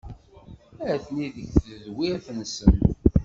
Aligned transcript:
Atni 0.93 1.25
deg 1.35 1.49
tedwirt-nsen. 1.63 2.73